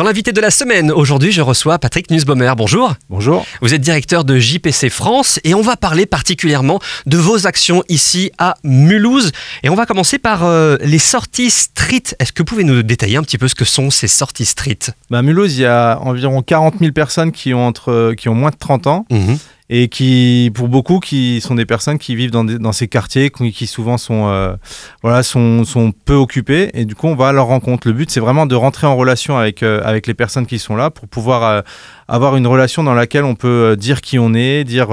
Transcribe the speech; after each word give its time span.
Dans 0.00 0.06
l'invité 0.06 0.32
de 0.32 0.40
la 0.40 0.50
semaine, 0.50 0.90
aujourd'hui, 0.90 1.30
je 1.30 1.42
reçois 1.42 1.78
Patrick 1.78 2.10
Nussbaumer. 2.10 2.54
Bonjour. 2.56 2.94
Bonjour. 3.10 3.44
Vous 3.60 3.74
êtes 3.74 3.82
directeur 3.82 4.24
de 4.24 4.38
JPC 4.38 4.88
France 4.88 5.38
et 5.44 5.52
on 5.52 5.60
va 5.60 5.76
parler 5.76 6.06
particulièrement 6.06 6.80
de 7.04 7.18
vos 7.18 7.46
actions 7.46 7.82
ici 7.90 8.32
à 8.38 8.54
Mulhouse. 8.64 9.30
Et 9.62 9.68
on 9.68 9.74
va 9.74 9.84
commencer 9.84 10.16
par 10.18 10.46
euh, 10.46 10.78
les 10.80 10.98
sorties 10.98 11.50
street. 11.50 12.14
Est-ce 12.18 12.32
que 12.32 12.40
vous 12.40 12.46
pouvez 12.46 12.64
nous 12.64 12.82
détailler 12.82 13.18
un 13.18 13.22
petit 13.22 13.36
peu 13.36 13.46
ce 13.46 13.54
que 13.54 13.66
sont 13.66 13.90
ces 13.90 14.08
sorties 14.08 14.46
street? 14.46 14.78
Bah, 15.10 15.18
À 15.18 15.22
Mulhouse, 15.22 15.58
il 15.58 15.60
y 15.60 15.66
a 15.66 15.98
environ 16.00 16.40
40 16.40 16.76
000 16.80 16.92
personnes 16.92 17.30
qui 17.30 17.52
ont, 17.52 17.66
entre, 17.66 18.14
qui 18.16 18.30
ont 18.30 18.34
moins 18.34 18.52
de 18.52 18.56
30 18.58 18.86
ans. 18.86 19.04
Mhm. 19.10 19.38
Et 19.72 19.86
qui, 19.86 20.50
pour 20.52 20.68
beaucoup, 20.68 20.98
qui 20.98 21.40
sont 21.40 21.54
des 21.54 21.64
personnes 21.64 21.98
qui 21.98 22.16
vivent 22.16 22.32
dans, 22.32 22.72
ces 22.72 22.88
quartiers, 22.88 23.30
qui, 23.30 23.66
souvent 23.68 23.98
sont, 23.98 24.26
euh, 24.28 24.56
voilà, 25.00 25.22
sont, 25.22 25.64
sont 25.64 25.92
peu 25.92 26.14
occupés, 26.14 26.70
et 26.74 26.84
du 26.84 26.96
coup, 26.96 27.06
on 27.06 27.14
va 27.14 27.28
à 27.28 27.32
leur 27.32 27.46
rencontre. 27.46 27.86
Le 27.86 27.94
but, 27.94 28.10
c'est 28.10 28.18
vraiment 28.18 28.46
de 28.46 28.56
rentrer 28.56 28.88
en 28.88 28.96
relation 28.96 29.38
avec, 29.38 29.62
euh, 29.62 29.80
avec 29.84 30.08
les 30.08 30.14
personnes 30.14 30.46
qui 30.46 30.58
sont 30.58 30.74
là 30.74 30.90
pour 30.90 31.06
pouvoir 31.06 31.44
euh, 31.44 31.60
avoir 32.08 32.34
une 32.34 32.48
relation 32.48 32.82
dans 32.82 32.94
laquelle 32.94 33.22
on 33.22 33.36
peut 33.36 33.76
dire 33.78 34.00
qui 34.00 34.18
on 34.18 34.34
est, 34.34 34.64
dire, 34.64 34.88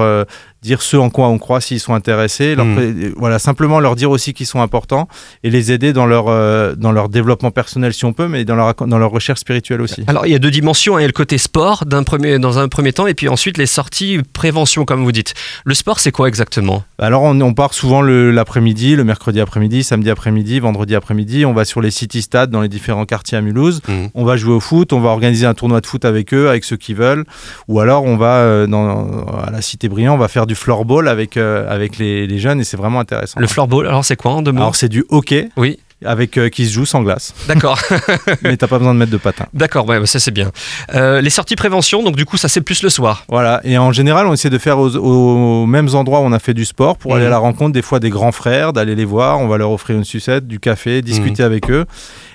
dire 0.62 0.82
ce 0.82 0.98
en 0.98 1.10
quoi 1.10 1.28
on 1.28 1.38
croit 1.38 1.62
s'ils 1.62 1.80
sont 1.80 1.94
intéressés, 1.94 2.56
leur 2.56 2.66
pré- 2.66 2.86
euh, 2.88 3.14
voilà, 3.18 3.40
simplement 3.40 3.80
leur 3.80 3.96
dire 3.96 4.10
aussi 4.12 4.34
qu'ils 4.34 4.46
sont 4.48 4.62
importants 4.62 5.08
et 5.44 5.50
les 5.50 5.72
aider 5.72 5.94
dans 5.94 6.06
leur, 6.06 6.26
euh, 6.30 6.74
dans 6.76 6.92
leur 6.92 7.10
développement 7.10 7.52
personnel 7.52 7.94
si 7.94 8.06
on 8.06 8.14
peut, 8.14 8.28
mais 8.28 8.44
dans 8.46 8.56
leur, 8.56 8.74
dans 8.76 8.98
leur 8.98 9.12
recherche 9.12 9.40
spirituelle 9.40 9.82
aussi. 9.82 10.04
Alors, 10.08 10.26
il 10.26 10.32
y 10.32 10.36
a 10.36 10.40
deux 10.40 10.52
dimensions. 10.52 10.96
hein. 10.96 11.00
Il 11.00 11.04
y 11.04 11.06
a 11.06 11.08
le 11.08 11.14
côté 11.14 11.38
sport 11.38 11.86
d'un 11.86 12.04
premier, 12.04 12.40
dans 12.40 12.58
un 12.60 12.68
premier 12.68 12.92
temps 12.94 13.08
et 13.08 13.14
puis 13.14 13.30
ensuite 13.30 13.58
les 13.58 13.66
sorties 13.66 14.20
prévention, 14.34 14.84
comme 14.86 15.04
vous 15.04 15.12
dites. 15.12 15.34
Le 15.64 15.74
sport, 15.74 16.00
c'est 16.00 16.12
quoi 16.12 16.28
exactement? 16.28 16.84
Alors 17.00 17.22
on, 17.24 17.40
on 17.42 17.54
part 17.54 17.74
souvent 17.74 18.02
l'après-midi, 18.02 18.96
le, 18.96 19.04
mercredi 19.04 19.40
après-midi, 19.40 19.84
samedi 19.84 20.10
après-midi, 20.10 20.60
vendredi 20.60 20.96
après-midi. 20.96 21.46
On 21.46 21.54
va 21.54 21.66
sur 21.66 21.82
les 21.82 21.92
city 21.92 22.22
stades 22.22 22.50
dans 22.50 22.62
les 22.62 22.70
différents 22.70 23.06
quartiers 23.06 23.38
à 23.38 23.42
Mulhouse. 23.42 23.82
Mhm. 23.88 24.10
On 24.16 24.26
va 24.26 24.38
jouer 24.38 24.54
au 24.54 24.60
foot, 24.60 24.92
on 24.94 25.00
va 25.00 25.10
organiser 25.10 25.46
un 25.46 25.54
tournoi 25.54 25.82
de 25.82 25.86
foot 25.86 26.04
avec 26.06 26.34
eux, 26.34 26.50
avec 26.50 26.64
ceux 26.64 26.78
qui 26.78 26.94
veulent. 26.94 27.26
Ou 27.68 27.80
alors 27.80 28.04
on 28.04 28.18
va 28.18 28.38
euh, 28.38 28.68
dans, 28.68 29.26
à 29.46 29.52
la 29.52 29.62
Cité 29.62 29.88
Briand, 29.90 30.14
on 30.16 30.18
va 30.18 30.28
faire 30.28 30.46
du 30.48 30.56
floorball 30.58 31.08
avec, 31.08 31.38
euh, 31.38 31.66
avec 31.74 31.98
les, 31.98 32.28
les 32.28 32.40
jeunes 32.40 32.60
et 32.60 32.64
c'est 32.64 32.78
vraiment 32.78 33.00
intéressant. 33.00 33.40
Le 33.40 33.48
floorball, 33.48 33.88
alors 33.88 34.04
c'est 34.04 34.16
quoi 34.18 34.32
en 34.32 34.42
deux 34.42 34.52
mots 34.52 34.62
Alors 34.62 34.76
c'est 34.76 34.90
du 34.90 35.06
hockey 35.10 35.50
Oui, 35.58 35.80
avec 36.06 36.38
euh, 36.38 36.50
qui 36.50 36.68
se 36.68 36.74
joue 36.74 36.86
sans 36.86 37.02
glace, 37.02 37.34
d'accord. 37.48 37.80
mais 38.44 38.56
t'as 38.58 38.68
pas 38.68 38.78
besoin 38.78 38.94
de 38.94 39.00
mettre 39.00 39.12
de 39.12 39.18
patin. 39.18 39.46
D'accord, 39.54 39.88
ouais, 39.88 40.00
bah, 40.00 40.06
ça 40.06 40.20
c'est 40.20 40.30
bien. 40.32 40.52
Euh, 40.94 41.22
les 41.22 41.32
sorties 41.32 41.56
prévention, 41.56 42.04
donc 42.04 42.16
du 42.16 42.26
coup, 42.26 42.38
ça 42.38 42.48
c'est 42.50 42.62
plus 42.62 42.84
le 42.84 42.90
soir. 42.90 43.24
Voilà, 43.30 43.62
et 43.64 43.78
en 43.80 43.92
général, 43.92 44.28
on 44.28 44.34
essaie 44.34 44.52
de 44.52 44.58
faire 44.60 44.78
aux, 44.78 44.96
aux 44.96 45.66
mêmes 45.66 45.90
endroits 45.96 46.20
où 46.20 46.24
on 46.24 46.34
a 46.34 46.40
fait 46.40 46.54
du 46.54 46.66
sport 46.66 46.98
pour 46.98 47.14
aller 47.16 47.24
Mhm. 47.24 47.28
à 47.28 47.32
la 47.32 47.38
rencontre 47.40 47.72
des 47.74 47.82
fois 47.82 48.00
des 48.00 48.10
grands 48.12 48.32
frères, 48.32 48.74
d'aller 48.74 48.94
les 48.96 49.06
voir, 49.06 49.40
on 49.40 49.48
va 49.48 49.58
leur 49.58 49.72
offrir 49.72 49.98
une 49.98 50.04
sucette, 50.04 50.46
du 50.48 50.60
café, 50.60 51.02
discuter 51.02 51.42
avec 51.44 51.72
eux. 51.72 51.86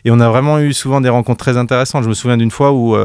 Et 0.04 0.10
on 0.10 0.18
a 0.18 0.28
vraiment 0.28 0.58
eu 0.58 0.72
souvent 0.72 1.00
des 1.00 1.08
rencontres 1.08 1.38
très 1.44 1.56
intéressantes. 1.56 2.02
Je 2.02 2.08
me 2.08 2.14
souviens 2.14 2.36
d'une 2.36 2.50
fois 2.50 2.72
où, 2.72 2.96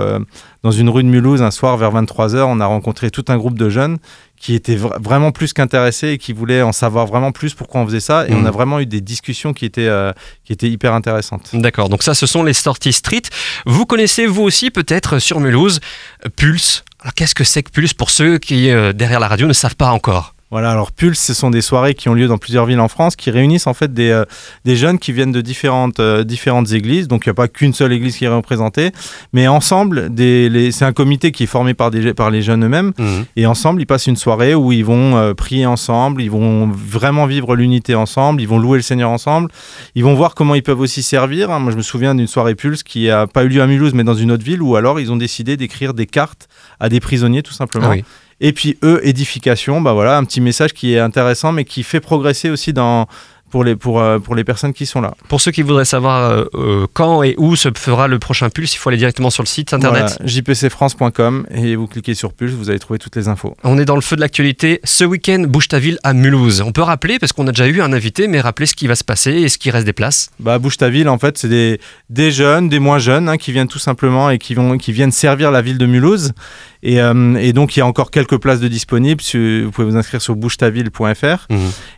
dans 0.64 0.72
une 0.72 0.90
rue 0.90 1.04
de 1.04 1.08
Mulhouse, 1.08 1.42
un 1.42 1.52
soir 1.52 1.78
vers 1.78 1.92
23h, 1.94 2.42
on 2.44 2.60
a 2.60 2.66
rencontré 2.66 3.10
tout 3.12 3.26
un 3.30 3.38
groupe 3.38 3.58
de 3.58 3.70
jeunes 3.70 3.98
qui 4.40 4.54
étaient 4.54 4.76
vra- 4.76 5.02
vraiment 5.02 5.32
plus 5.32 5.54
qu'intéressés 5.54 6.10
et 6.10 6.18
qui 6.18 6.34
voulaient 6.34 6.62
en 6.62 6.72
savoir 6.72 7.06
vraiment 7.06 7.32
plus 7.32 7.54
pourquoi 7.54 7.82
on 7.82 7.86
faisait 7.86 8.00
ça. 8.00 8.28
Et 8.28 8.34
on 8.34 8.46
a 8.46 8.52
vraiment 8.52 8.80
eu 8.80 8.86
des 8.86 9.02
discussions 9.02 9.54
qui 9.54 9.66
étaient, 9.66 9.88
euh, 9.88 10.12
qui 10.44 10.54
étaient 10.54 10.70
hyper 10.70 10.94
intéressantes. 10.94 11.50
D'accord, 11.54 11.90
donc 11.90 12.04
ça 12.04 12.14
ce 12.14 12.26
sont 12.28 12.44
les 12.44 12.54
sorties 12.54 12.94
street. 12.94 13.24
Vous 13.66 13.86
connaissez 13.86 14.26
vous 14.28 14.44
aussi 14.44 14.70
peut-être 14.72 15.20
sur 15.20 15.40
Mulhouse 15.40 15.80
euh, 16.26 16.30
Pulse. 16.36 16.84
Alors 17.02 17.14
qu'est-ce 17.14 17.36
que 17.36 17.44
c'est 17.44 17.64
que 17.64 17.72
Pulse 17.72 17.94
pour 17.94 18.10
ceux 18.10 18.38
qui 18.38 18.70
euh, 18.70 18.94
derrière 18.94 19.20
la 19.20 19.28
radio 19.28 19.48
ne 19.48 19.54
savent 19.54 19.76
pas 19.76 19.90
encore? 19.92 20.34
Voilà, 20.50 20.72
alors 20.72 20.94
Pulse, 20.94 21.20
ce 21.20 21.34
sont 21.34 21.50
des 21.50 21.62
soirées 21.62 21.94
qui 21.94 22.08
ont 22.08 22.14
lieu 22.14 22.28
dans 22.28 22.38
plusieurs 22.38 22.66
villes 22.66 22.80
en 22.80 22.88
France, 22.88 23.18
qui 23.18 23.32
réunissent 23.32 23.68
en 23.68 23.74
fait 23.74 23.94
des, 23.94 24.12
euh, 24.12 24.24
des 24.64 24.78
jeunes 24.78 24.98
qui 24.98 25.12
viennent 25.12 25.34
de 25.34 25.42
différentes, 25.42 26.00
euh, 26.00 26.24
différentes 26.24 26.72
églises. 26.72 27.10
Donc 27.10 27.26
il 27.26 27.30
n'y 27.30 27.32
a 27.32 27.34
pas 27.34 27.50
qu'une 27.50 27.74
seule 27.74 27.92
église 27.92 28.16
qui 28.16 28.24
est 28.24 28.30
représentée, 28.30 28.92
mais 29.34 29.50
ensemble, 29.50 30.10
c'est 30.16 30.86
un 30.86 30.94
comité 30.94 31.34
qui 31.34 31.44
est 31.44 31.48
formé 31.48 31.74
par, 31.74 31.92
des, 31.92 32.14
par 32.14 32.32
les 32.32 32.42
jeunes 32.42 32.64
eux-mêmes. 32.64 32.94
Et 33.36 33.46
ensemble, 33.46 33.82
ils 33.82 33.86
passent 33.86 34.08
une 34.08 34.16
soirée 34.16 34.56
où 34.56 34.72
ils 34.72 34.86
vont 34.86 35.18
euh, 35.18 35.34
prier 35.34 35.66
ensemble, 35.66 36.22
ils 36.22 36.32
vont 36.32 36.68
vraiment 36.68 37.26
vivre 37.26 37.54
l'unité 37.56 37.94
ensemble, 37.94 38.42
ils 38.42 38.48
vont 38.48 38.58
louer 38.58 38.78
le 38.78 38.84
Seigneur 38.84 39.10
ensemble, 39.10 39.52
ils 39.96 40.04
vont 40.06 40.14
voir 40.14 40.34
comment 40.34 40.56
ils 40.56 40.64
peuvent 40.64 40.80
aussi 40.80 41.04
servir. 41.04 41.50
Moi, 41.60 41.74
je 41.74 41.78
me 41.78 41.82
souviens 41.82 42.16
d'une 42.16 42.28
soirée 42.28 42.56
Pulse 42.56 42.84
qui 42.84 43.10
a 43.10 43.28
pas 43.28 43.44
eu 43.44 43.50
lieu 43.50 43.62
à 43.62 43.68
Mulhouse, 43.68 43.94
mais 43.94 44.06
dans 44.06 44.16
une 44.16 44.32
autre 44.32 44.46
ville, 44.46 44.62
où 44.62 44.78
alors 44.78 45.02
ils 45.02 45.12
ont 45.12 45.18
décidé 45.18 45.58
d'écrire 45.58 45.94
des 45.94 46.06
cartes 46.06 46.48
à 46.80 46.88
des 46.88 47.02
prisonniers, 47.02 47.44
tout 47.44 47.54
simplement. 47.54 47.88
Ah 47.90 47.96
oui. 47.96 48.06
Et 48.40 48.54
puis 48.54 48.78
eux, 48.84 49.00
édification, 49.04 49.82
bah 49.82 49.94
voilà, 49.94 50.18
un 50.18 50.24
petit 50.24 50.42
message 50.42 50.74
qui 50.74 50.94
est 50.94 51.00
intéressant, 51.00 51.52
mais 51.52 51.66
qui 51.66 51.84
fait 51.84 52.00
progresser 52.00 52.50
aussi 52.50 52.72
dans, 52.72 53.08
pour, 53.50 53.64
les, 53.64 53.76
pour, 53.76 54.00
euh, 54.00 54.20
pour 54.20 54.36
les 54.36 54.44
personnes 54.44 54.74
qui 54.74 54.86
sont 54.86 55.02
là. 55.02 55.14
Pour 55.28 55.42
ceux 55.42 55.52
qui 55.52 55.62
voudraient 55.62 55.86
savoir 55.86 56.30
euh, 56.30 56.46
euh, 56.56 56.88
quand 56.94 57.24
et 57.24 57.36
où 57.38 57.56
se 57.56 57.70
fera 57.76 58.08
le 58.08 58.20
prochain 58.20 58.50
Pulse, 58.50 58.74
il 58.74 58.78
faut 58.78 58.90
aller 58.90 58.98
directement 58.98 59.30
sur 59.30 59.44
le 59.44 59.48
site 59.48 59.74
internet. 59.74 60.18
Voilà, 60.18 60.30
jpcfrance.com 60.30 61.48
et 61.52 61.76
vous 61.76 61.88
cliquez 61.88 62.14
sur 62.14 62.34
Pulse, 62.34 62.54
vous 62.54 62.70
allez 62.70 62.80
trouver 62.80 63.00
toutes 63.00 63.16
les 63.16 63.28
infos. 63.28 63.56
On 63.64 63.78
est 63.78 63.86
dans 63.86 63.96
le 63.96 64.02
feu 64.02 64.16
de 64.16 64.22
l'actualité. 64.22 64.80
Ce 64.84 65.04
week-end, 65.04 65.46
bouge 65.48 65.68
ta 65.68 65.80
ville 65.80 65.98
à 66.04 66.14
Mulhouse. 66.14 66.62
On 66.62 66.72
peut 66.72 66.82
rappeler, 66.82 67.20
parce 67.20 67.34
qu'on 67.34 67.48
a 67.48 67.52
déjà 67.52 67.68
eu 67.68 67.82
un 67.82 67.94
invité, 67.94 68.28
mais 68.28 68.42
rappeler 68.42 68.66
ce 68.66 68.76
qui 68.76 68.88
va 68.88 68.96
se 68.96 69.04
passer 69.04 69.32
et 69.32 69.50
ce 69.50 69.58
qui 69.58 69.72
reste 69.72 69.86
des 69.86 69.94
places. 69.94 70.30
Bah, 70.40 70.60
Bouge 70.60 70.78
ta 70.78 70.90
ville, 70.90 71.10
en 71.10 71.18
fait, 71.18 71.38
c'est 71.38 71.50
des, 71.50 71.80
des 72.10 72.32
jeunes, 72.32 72.70
des 72.70 72.80
moins 72.80 73.00
jeunes, 73.00 73.30
hein, 73.30 73.38
qui 73.38 73.52
viennent 73.52 73.68
tout 73.68 73.80
simplement 73.80 74.30
et 74.30 74.38
qui, 74.38 74.54
vont, 74.54 74.78
qui 74.78 74.92
viennent 74.92 75.12
servir 75.12 75.52
la 75.52 75.62
ville 75.62 75.78
de 75.78 75.86
Mulhouse. 75.86 76.34
Et, 76.84 77.02
euh, 77.02 77.36
et 77.36 77.54
donc, 77.54 77.76
il 77.76 77.80
y 77.80 77.82
a 77.82 77.86
encore 77.86 78.12
quelques 78.12 78.38
places 78.38 78.60
de 78.60 78.68
disponibles. 78.68 79.22
Vous 79.34 79.72
pouvez 79.72 79.88
vous 79.90 79.98
inscrire 79.98 80.22
sur 80.22 80.36
bougetaville.fr. 80.36 81.48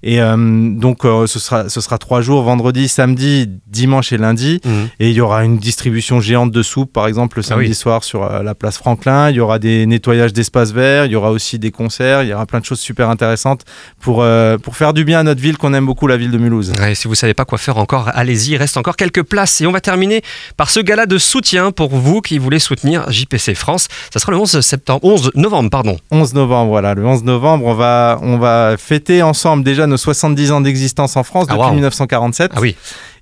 Et 0.04 0.22
euh, 0.22 0.36
donc, 0.76 1.06
euh, 1.06 1.28
ce, 1.28 1.40
sera, 1.40 1.70
ce 1.70 1.82
sera 1.82 1.98
trois 1.98 2.22
jours, 2.22 2.44
vendredi, 2.44 2.88
samedi, 2.88 3.48
dimanche 3.68 4.14
et 4.14 4.18
lundi. 4.18 4.62
Et 5.00 5.10
il 5.10 5.16
y 5.16 5.22
aura 5.22 5.44
une 5.44 5.58
distribution 5.58 6.20
géante 6.22 6.52
de 6.52 6.64
soupe, 6.64 6.94
par 6.94 7.08
exemple, 7.08 7.38
le 7.38 7.44
Ah 7.46 7.50
samedi 7.50 7.70
oui. 7.70 7.76
soir 7.76 8.04
sur 8.04 8.28
la 8.28 8.56
place 8.56 8.78
Franklin. 8.78 9.30
Il 9.30 9.36
y 9.36 9.40
aura 9.40 9.60
des 9.60 9.86
nettoyages 9.86 10.34
d'espaces 10.34 10.72
verts. 10.72 11.06
Il 11.06 11.12
y 11.12 11.16
aura 11.16 11.32
aussi 11.32 11.60
des 11.60 11.72
concerts. 11.72 12.24
Il 12.24 12.30
y 12.30 12.34
aura 12.34 12.46
plein 12.46 12.60
de 12.60 12.66
choses 12.66 12.80
super 12.80 13.10
intéressantes 13.10 13.66
pour, 14.00 14.26
pour 14.64 14.76
faire 14.78 14.94
du 14.94 15.04
bien 15.04 15.20
à 15.20 15.24
notre 15.24 15.42
ville 15.42 15.58
qu'on 15.58 15.74
aime 15.74 15.86
beaucoup, 15.86 16.08
la 16.08 16.18
ville 16.18 16.32
de 16.32 16.38
Mulhouse. 16.38 16.74
Ouais, 16.80 16.96
si 16.96 17.08
vous 17.08 17.16
savez 17.16 17.34
pas 17.34 17.46
quoi 17.46 17.58
faire 17.58 17.78
encore, 17.78 18.10
allez-y, 18.14 18.52
il 18.52 18.58
reste 18.58 18.78
encore 18.78 18.96
quelques 18.96 19.24
places. 19.24 19.62
Et 19.62 19.68
on 19.68 19.72
va 19.72 19.82
terminer 19.82 20.22
par 20.58 20.70
ce 20.70 20.80
gala 20.80 21.06
de 21.06 21.18
soutien 21.18 21.72
pour 21.72 21.90
vous 21.96 22.22
qui 22.22 22.38
voulez 22.38 22.60
soutenir 22.60 23.10
JPC 23.12 23.56
France. 23.56 23.88
Ça 24.14 24.20
sera 24.20 24.32
le 24.32 24.38
11 24.38 24.62
septembre, 24.70 25.04
11 25.04 25.32
novembre, 25.36 25.70
pardon. 25.70 25.98
11 26.12 26.34
novembre, 26.34 26.70
voilà. 26.70 26.94
Le 26.94 27.06
11 27.06 27.24
novembre, 27.24 27.66
on 27.66 27.74
va, 27.74 28.20
on 28.22 28.38
va 28.38 28.76
fêter 28.78 29.22
ensemble 29.22 29.64
déjà 29.64 29.88
nos 29.88 29.98
70 29.98 30.52
ans 30.52 30.62
d'existence 30.62 31.18
en 31.18 31.24
France 31.24 31.46
Ah, 31.50 31.54
depuis 31.54 31.66
wow. 31.68 31.74
1947. 31.74 32.52
Ah 32.56 32.60
oui. 32.62 32.76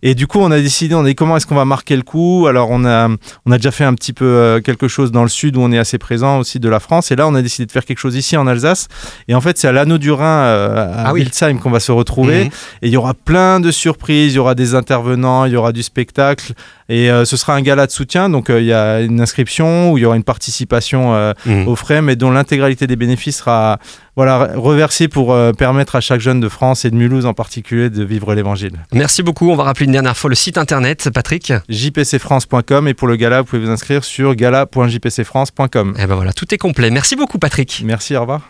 Et 0.03 0.15
du 0.15 0.27
coup, 0.27 0.39
on 0.39 0.51
a 0.51 0.59
décidé, 0.59 0.95
on 0.95 1.01
a 1.03 1.07
dit 1.07 1.15
comment 1.15 1.37
est-ce 1.37 1.45
qu'on 1.47 1.55
va 1.55 1.65
marquer 1.65 1.95
le 1.95 2.01
coup? 2.03 2.45
Alors, 2.47 2.69
on 2.71 2.85
a, 2.85 3.07
on 3.45 3.51
a 3.51 3.57
déjà 3.57 3.71
fait 3.71 3.83
un 3.83 3.93
petit 3.93 4.13
peu 4.13 4.25
euh, 4.25 4.59
quelque 4.61 4.87
chose 4.87 5.11
dans 5.11 5.23
le 5.23 5.29
sud 5.29 5.57
où 5.57 5.61
on 5.61 5.71
est 5.71 5.77
assez 5.77 5.97
présent 5.97 6.39
aussi 6.39 6.59
de 6.59 6.69
la 6.69 6.79
France. 6.79 7.11
Et 7.11 7.15
là, 7.15 7.27
on 7.27 7.35
a 7.35 7.41
décidé 7.41 7.65
de 7.65 7.71
faire 7.71 7.85
quelque 7.85 7.99
chose 7.99 8.15
ici 8.15 8.37
en 8.37 8.47
Alsace. 8.47 8.87
Et 9.27 9.35
en 9.35 9.41
fait, 9.41 9.57
c'est 9.57 9.67
à 9.67 9.71
l'anneau 9.71 9.97
du 9.97 10.11
Rhin, 10.11 10.25
euh, 10.25 10.93
à 10.93 11.09
Ah 11.09 11.13
oui. 11.13 11.27
Qu'on 11.61 11.71
va 11.71 11.79
se 11.79 11.91
retrouver. 11.91 12.45
Mhm. 12.45 12.49
Et 12.81 12.87
il 12.87 12.89
y 12.89 12.97
aura 12.97 13.13
plein 13.13 13.59
de 13.59 13.71
surprises, 13.71 14.33
il 14.33 14.37
y 14.37 14.39
aura 14.39 14.55
des 14.55 14.75
intervenants, 14.75 15.45
il 15.45 15.53
y 15.53 15.55
aura 15.55 15.71
du 15.71 15.83
spectacle. 15.83 16.53
Et 16.89 17.11
euh, 17.11 17.25
ce 17.25 17.35
sera 17.35 17.53
un 17.55 17.61
gala 17.61 17.85
de 17.85 17.91
soutien. 17.91 18.29
Donc, 18.29 18.49
euh, 18.49 18.61
il 18.61 18.65
y 18.67 18.73
a 18.73 19.01
une 19.01 19.19
inscription 19.19 19.91
où 19.91 19.97
il 19.97 20.01
y 20.01 20.05
aura 20.05 20.15
une 20.15 20.23
participation 20.23 21.13
euh, 21.15 21.33
Mhm. 21.45 21.67
aux 21.67 21.75
frais, 21.75 22.01
mais 22.01 22.15
dont 22.15 22.31
l'intégralité 22.31 22.87
des 22.87 22.95
bénéfices 22.95 23.37
sera 23.37 23.79
voilà, 24.15 24.49
reversée 24.55 25.07
pour 25.07 25.35
permettre 25.57 25.95
à 25.95 26.01
chaque 26.01 26.19
jeune 26.21 26.39
de 26.39 26.49
France 26.49 26.85
et 26.85 26.89
de 26.89 26.95
Mulhouse 26.95 27.27
en 27.27 27.33
particulier 27.35 27.91
de 27.91 28.03
vivre 28.03 28.33
l'évangile. 28.33 28.71
Merci 28.91 29.21
beaucoup. 29.21 29.51
On 29.51 29.55
va 29.55 29.63
rappeler 29.63 29.86
une 29.87 29.93
dernière 29.93 30.17
fois 30.17 30.29
le 30.29 30.35
site 30.35 30.57
internet, 30.57 31.09
Patrick. 31.13 31.53
jpcfrance.com 31.69 32.89
et 32.89 32.93
pour 32.93 33.07
le 33.07 33.15
gala, 33.15 33.41
vous 33.41 33.47
pouvez 33.47 33.61
vous 33.61 33.71
inscrire 33.71 34.03
sur 34.03 34.35
gala.jpcfrance.com. 34.35 35.95
Et 35.97 36.05
ben 36.05 36.15
voilà, 36.15 36.33
tout 36.33 36.53
est 36.53 36.57
complet. 36.57 36.91
Merci 36.91 37.15
beaucoup, 37.15 37.39
Patrick. 37.39 37.81
Merci, 37.85 38.15
au 38.17 38.21
revoir. 38.21 38.41